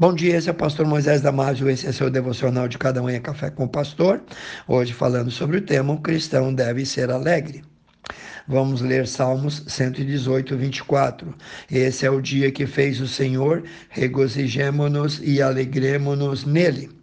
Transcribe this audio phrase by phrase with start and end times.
[0.00, 3.20] Bom dia, esse é o pastor Moisés Damásio, esse é seu devocional de Cada Manhã
[3.20, 4.22] Café com o Pastor.
[4.68, 7.64] Hoje falando sobre o tema, o cristão deve ser alegre.
[8.46, 11.34] Vamos ler Salmos 118, 24.
[11.68, 16.97] Esse é o dia que fez o Senhor, regozijemo-nos e alegremo-nos nele.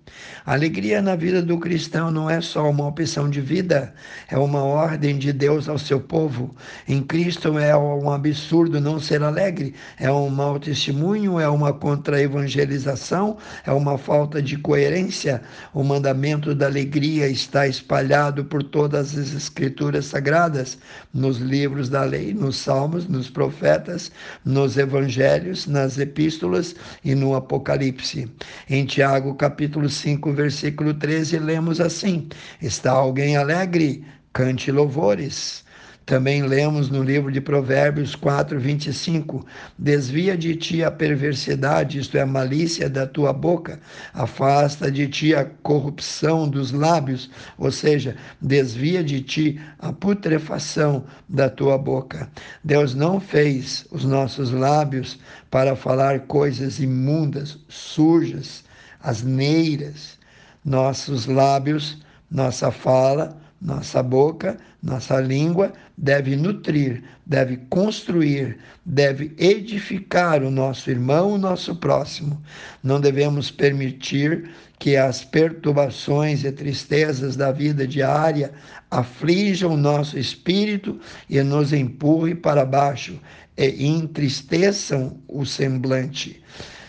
[0.46, 3.94] A alegria na vida do cristão não é só uma opção de vida,
[4.30, 6.56] é uma ordem de Deus ao seu povo.
[6.88, 13.38] Em Cristo é um absurdo não ser alegre, é um mau testemunho, é uma contra-evangelização,
[13.66, 15.42] é uma falta de coerência.
[15.74, 20.78] O mandamento da alegria está espalhado por todas as escrituras sagradas,
[21.12, 24.12] nos livros da lei, nos salmos, nos profetas,
[24.46, 28.30] nos evangelhos, nas epístolas e no Apocalipse.
[28.70, 30.05] Em Tiago, capítulo 5,
[30.36, 32.28] versículo 13, lemos assim:
[32.62, 34.06] Está alguém alegre?
[34.32, 35.66] Cante louvores.
[36.06, 39.44] Também lemos no livro de Provérbios 4, 25:
[39.76, 43.80] Desvia de ti a perversidade, isto é, a malícia da tua boca,
[44.14, 51.50] afasta de ti a corrupção dos lábios, ou seja, desvia de ti a putrefação da
[51.50, 52.30] tua boca.
[52.64, 55.18] Deus não fez os nossos lábios
[55.50, 58.64] para falar coisas imundas, sujas,
[59.06, 60.18] asneiras,
[60.64, 70.52] nossos lábios, nossa fala, nossa boca, nossa língua deve nutrir, deve construir, deve edificar o
[70.52, 72.42] nosso irmão, o nosso próximo.
[72.84, 78.52] Não devemos permitir que as perturbações e tristezas da vida diária
[78.92, 83.20] aflijam o nosso espírito e nos empurre para baixo
[83.58, 86.44] e entristeçam o semblante.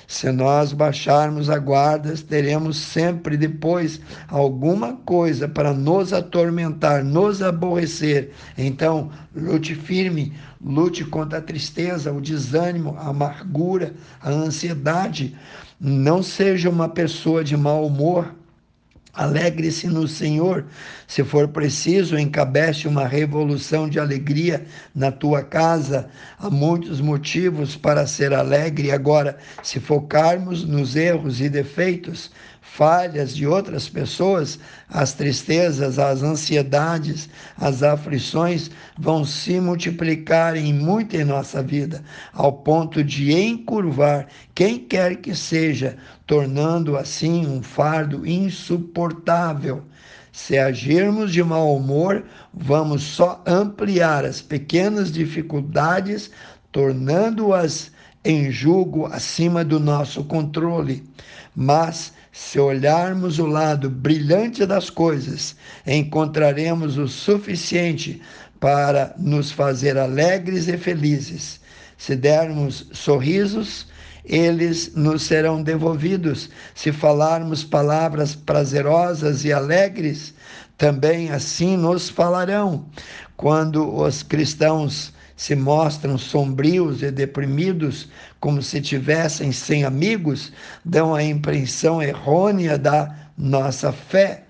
[0.06, 8.30] Se nós baixarmos a guarda, teremos sempre depois alguma coisa para nos atormentar, nos aborrecer.
[8.56, 10.32] Então, lute firme,
[10.64, 15.36] lute contra a tristeza, o desânimo, a amargura, a ansiedade.
[15.80, 18.32] Não seja uma pessoa de mau humor
[19.16, 20.66] Alegre-se no Senhor.
[21.08, 26.10] Se for preciso, encabece uma revolução de alegria na tua casa.
[26.38, 28.90] Há muitos motivos para ser alegre.
[28.90, 32.30] Agora, se focarmos nos erros e defeitos,
[32.76, 34.58] falhas de outras pessoas,
[34.90, 42.02] as tristezas, as ansiedades, as aflições vão se multiplicar em muito em nossa vida,
[42.34, 45.96] ao ponto de encurvar quem quer que seja,
[46.26, 49.05] tornando assim um fardo insuportável.
[50.32, 56.30] Se agirmos de mau humor, vamos só ampliar as pequenas dificuldades,
[56.70, 57.90] tornando-as
[58.22, 61.02] em julgo acima do nosso controle.
[61.54, 65.56] Mas, se olharmos o lado brilhante das coisas,
[65.86, 68.20] encontraremos o suficiente
[68.60, 71.60] para nos fazer alegres e felizes.
[71.96, 73.86] Se dermos sorrisos,
[74.26, 76.50] eles nos serão devolvidos.
[76.74, 80.34] Se falarmos palavras prazerosas e alegres,
[80.76, 82.86] também assim nos falarão.
[83.36, 88.08] Quando os cristãos se mostram sombrios e deprimidos,
[88.40, 90.52] como se tivessem sem amigos,
[90.84, 94.42] dão a impressão errônea da nossa fé.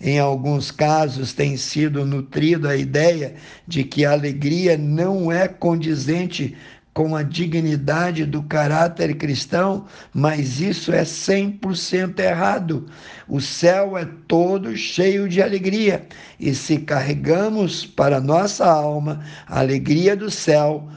[0.00, 3.34] Em alguns casos tem sido nutrida a ideia
[3.66, 6.54] de que a alegria não é condizente
[6.94, 9.84] com a dignidade do caráter cristão,
[10.14, 12.86] mas isso é 100% errado.
[13.28, 16.06] O céu é todo cheio de alegria,
[16.38, 20.88] e se carregamos para nossa alma a alegria do céu,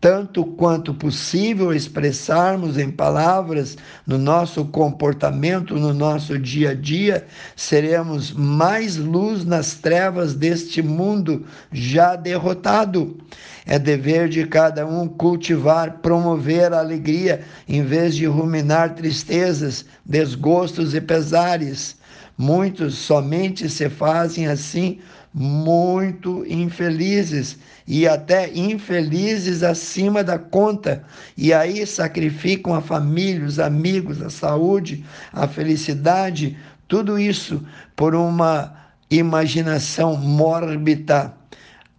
[0.00, 3.76] tanto quanto possível expressarmos em palavras,
[4.06, 7.26] no nosso comportamento, no nosso dia a dia,
[7.56, 13.16] seremos mais luz nas trevas deste mundo já derrotado.
[13.64, 20.94] É dever de cada um cultivar, promover a alegria, em vez de ruminar tristezas, desgostos
[20.94, 21.96] e pesares.
[22.38, 25.00] Muitos somente se fazem assim
[25.32, 31.04] muito infelizes e até infelizes acima da conta,
[31.36, 36.56] e aí sacrificam a família, os amigos, a saúde, a felicidade,
[36.88, 37.62] tudo isso
[37.94, 38.74] por uma
[39.10, 41.34] imaginação mórbida.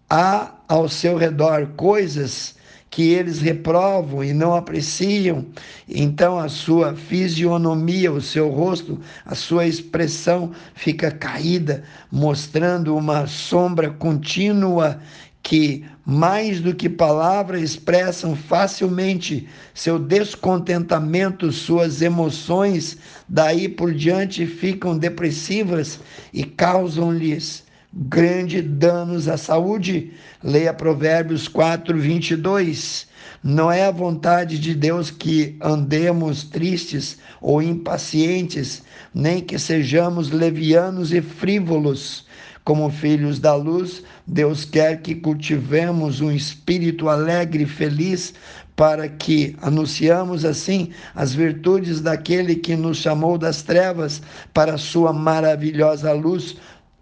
[0.10, 2.57] Há ao seu redor coisas
[2.90, 5.46] que eles reprovam e não apreciam.
[5.88, 13.90] Então a sua fisionomia, o seu rosto, a sua expressão fica caída, mostrando uma sombra
[13.90, 15.00] contínua
[15.44, 22.98] que, mais do que palavras, expressam facilmente seu descontentamento, suas emoções,
[23.30, 26.00] daí por diante ficam depressivas
[26.34, 27.67] e causam-lhes
[27.98, 30.12] grande danos à saúde.
[30.44, 33.08] Leia Provérbios 4, 22.
[33.44, 38.84] Não é a vontade de Deus que andemos tristes ou impacientes,
[39.14, 42.26] nem que sejamos levianos e frívolos.
[42.64, 48.34] Como filhos da luz, Deus quer que cultivemos um espírito alegre e feliz,
[48.76, 54.22] para que anunciamos assim as virtudes daquele que nos chamou das trevas
[54.54, 56.58] para a sua maravilhosa luz.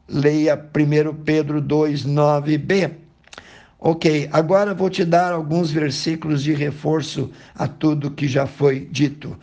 [0.07, 2.91] Leia 1 Pedro 2, 9b.
[3.79, 9.37] Ok, agora vou te dar alguns versículos de reforço a tudo que já foi dito.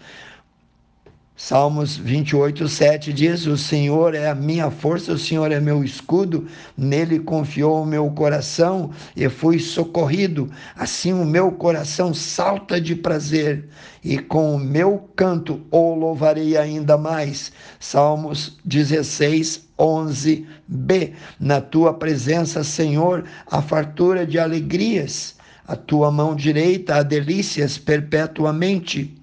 [1.44, 6.46] Salmos 28, 7 diz: O Senhor é a minha força, o Senhor é meu escudo,
[6.76, 10.48] nele confiou o meu coração e fui socorrido.
[10.76, 13.68] Assim o meu coração salta de prazer
[14.04, 17.50] e com o meu canto o louvarei ainda mais.
[17.80, 21.12] Salmos 16, 11b.
[21.40, 25.34] Na tua presença, Senhor, a fartura de alegrias,
[25.66, 29.18] a tua mão direita há delícias perpetuamente.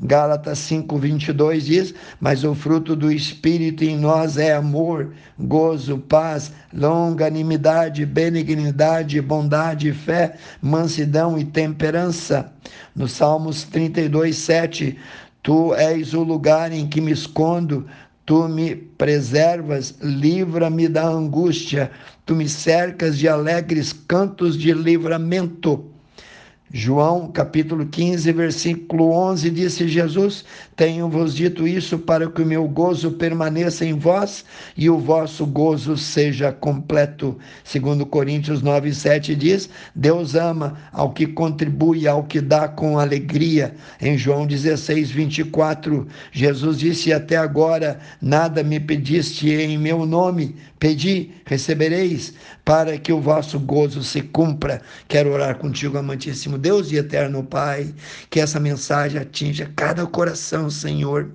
[0.00, 8.06] Gálatas 5:22 diz: "Mas o fruto do espírito em nós é amor, gozo, paz, longanimidade,
[8.06, 12.52] benignidade, bondade, fé, mansidão e temperança."
[12.94, 14.96] No Salmos 32:7,
[15.42, 17.86] Tu és o lugar em que me escondo,
[18.28, 21.90] Tu me preservas, livra-me da angústia,
[22.26, 25.82] tu me cercas de alegres cantos de livramento.
[26.70, 30.44] João capítulo 15, versículo 11, disse Jesus:
[30.76, 34.44] Tenho-vos dito isso para que o meu gozo permaneça em vós
[34.76, 37.38] e o vosso gozo seja completo.
[37.64, 43.74] Segundo Coríntios 9, 7 diz: Deus ama ao que contribui, ao que dá com alegria.
[43.98, 50.54] Em João 16, 24, Jesus disse: Até agora nada me pediste em meu nome.
[50.78, 54.80] Pedi, recebereis, para que o vosso gozo se cumpra.
[55.08, 57.94] Quero orar contigo, amantíssimo Deus e eterno Pai,
[58.28, 61.30] que essa mensagem atinja cada coração, Senhor,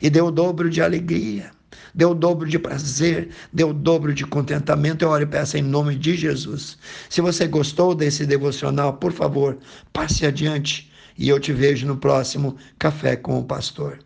[0.00, 1.50] e dê o dobro de alegria,
[1.94, 5.02] dê o dobro de prazer, dê o dobro de contentamento.
[5.02, 6.78] Eu oro e peço em nome de Jesus.
[7.10, 9.58] Se você gostou desse devocional, por favor,
[9.92, 13.98] passe adiante e eu te vejo no próximo Café com o Pastor.